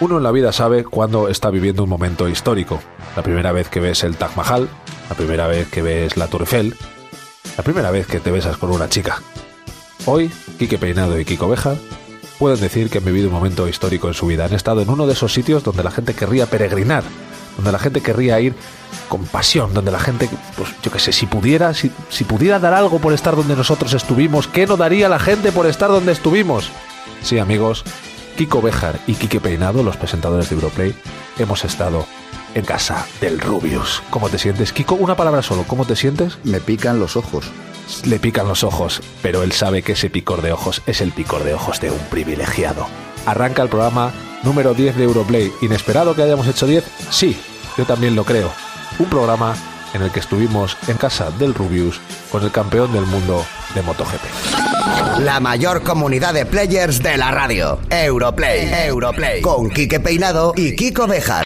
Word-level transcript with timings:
Uno 0.00 0.18
en 0.18 0.22
la 0.22 0.30
vida 0.30 0.52
sabe 0.52 0.84
cuándo 0.84 1.28
está 1.28 1.50
viviendo 1.50 1.82
un 1.82 1.88
momento 1.88 2.28
histórico. 2.28 2.80
La 3.16 3.22
primera 3.24 3.50
vez 3.50 3.68
que 3.68 3.80
ves 3.80 4.04
el 4.04 4.16
Taj 4.16 4.36
Mahal, 4.36 4.68
la 5.08 5.16
primera 5.16 5.48
vez 5.48 5.68
que 5.68 5.82
ves 5.82 6.16
la 6.16 6.28
Tour 6.28 6.42
Eiffel, 6.42 6.76
la 7.56 7.64
primera 7.64 7.90
vez 7.90 8.06
que 8.06 8.20
te 8.20 8.30
besas 8.30 8.56
con 8.58 8.70
una 8.70 8.88
chica. 8.88 9.20
Hoy, 10.06 10.30
Quique 10.56 10.78
Peinado 10.78 11.18
y 11.18 11.24
Kiko 11.24 11.48
Beja 11.48 11.74
pueden 12.38 12.60
decir 12.60 12.90
que 12.90 12.98
han 12.98 13.04
vivido 13.04 13.26
un 13.26 13.34
momento 13.34 13.66
histórico 13.66 14.06
en 14.06 14.14
su 14.14 14.26
vida. 14.26 14.44
Han 14.44 14.54
estado 14.54 14.82
en 14.82 14.88
uno 14.88 15.04
de 15.04 15.14
esos 15.14 15.32
sitios 15.32 15.64
donde 15.64 15.82
la 15.82 15.90
gente 15.90 16.14
querría 16.14 16.46
peregrinar, 16.46 17.02
donde 17.56 17.72
la 17.72 17.80
gente 17.80 18.00
querría 18.00 18.38
ir 18.38 18.54
con 19.08 19.24
pasión, 19.24 19.74
donde 19.74 19.90
la 19.90 19.98
gente, 19.98 20.30
pues 20.56 20.70
yo 20.80 20.92
qué 20.92 21.00
sé, 21.00 21.10
si 21.10 21.26
pudiera, 21.26 21.74
si, 21.74 21.90
si 22.08 22.22
pudiera 22.22 22.60
dar 22.60 22.72
algo 22.72 23.00
por 23.00 23.12
estar 23.14 23.34
donde 23.34 23.56
nosotros 23.56 23.92
estuvimos, 23.94 24.46
¿qué 24.46 24.64
no 24.64 24.76
daría 24.76 25.08
la 25.08 25.18
gente 25.18 25.50
por 25.50 25.66
estar 25.66 25.90
donde 25.90 26.12
estuvimos? 26.12 26.70
Sí, 27.24 27.40
amigos, 27.40 27.84
Kiko 28.38 28.62
Bejar 28.62 29.00
y 29.08 29.14
Quique 29.14 29.40
Peinado, 29.40 29.82
los 29.82 29.96
presentadores 29.96 30.48
de 30.48 30.54
Europlay, 30.54 30.94
hemos 31.40 31.64
estado 31.64 32.06
en 32.54 32.64
casa 32.64 33.04
del 33.20 33.40
Rubius. 33.40 34.00
¿Cómo 34.10 34.28
te 34.28 34.38
sientes, 34.38 34.72
Kiko? 34.72 34.94
Una 34.94 35.16
palabra 35.16 35.42
solo, 35.42 35.64
¿cómo 35.66 35.84
te 35.84 35.96
sientes? 35.96 36.38
Me 36.44 36.60
pican 36.60 37.00
los 37.00 37.16
ojos. 37.16 37.50
Le 38.04 38.20
pican 38.20 38.46
los 38.46 38.62
ojos, 38.62 39.02
pero 39.22 39.42
él 39.42 39.50
sabe 39.50 39.82
que 39.82 39.92
ese 39.92 40.08
picor 40.08 40.40
de 40.40 40.52
ojos 40.52 40.82
es 40.86 41.00
el 41.00 41.10
picor 41.10 41.42
de 41.42 41.54
ojos 41.54 41.80
de 41.80 41.90
un 41.90 41.98
privilegiado. 42.10 42.86
Arranca 43.26 43.62
el 43.62 43.70
programa 43.70 44.12
número 44.44 44.72
10 44.72 44.94
de 44.94 45.02
Europlay. 45.02 45.52
¿Inesperado 45.60 46.14
que 46.14 46.22
hayamos 46.22 46.46
hecho 46.46 46.68
10? 46.68 46.84
Sí, 47.10 47.36
yo 47.76 47.86
también 47.86 48.14
lo 48.14 48.22
creo. 48.22 48.52
Un 49.00 49.06
programa 49.06 49.56
en 49.94 50.02
el 50.02 50.10
que 50.10 50.20
estuvimos 50.20 50.76
en 50.86 50.96
casa 50.96 51.30
del 51.30 51.54
Rubius 51.54 52.00
con 52.30 52.42
el 52.42 52.50
campeón 52.50 52.92
del 52.92 53.06
mundo 53.06 53.44
de 53.74 53.82
MotoGP. 53.82 54.68
La 55.20 55.40
mayor 55.40 55.82
comunidad 55.82 56.32
de 56.34 56.46
players 56.46 57.02
de 57.02 57.16
la 57.16 57.30
radio. 57.30 57.80
Europlay. 57.90 58.72
Europlay. 58.86 59.40
Con 59.40 59.70
Quique 59.70 60.00
Peinado 60.00 60.52
y 60.56 60.76
Kiko 60.76 61.06
Bejar. 61.06 61.36